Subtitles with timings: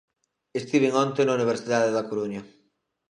[0.59, 2.41] Estiven onte na Universidade da Coruña.